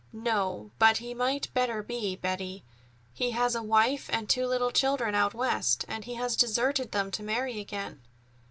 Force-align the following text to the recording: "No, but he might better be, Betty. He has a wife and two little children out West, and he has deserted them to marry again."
"No, 0.11 0.71
but 0.79 0.97
he 0.97 1.13
might 1.13 1.53
better 1.53 1.83
be, 1.83 2.15
Betty. 2.15 2.63
He 3.13 3.29
has 3.37 3.53
a 3.53 3.61
wife 3.61 4.09
and 4.11 4.27
two 4.27 4.47
little 4.47 4.71
children 4.71 5.13
out 5.13 5.35
West, 5.35 5.85
and 5.87 6.05
he 6.05 6.15
has 6.15 6.35
deserted 6.35 6.91
them 6.91 7.11
to 7.11 7.21
marry 7.21 7.59
again." 7.59 8.01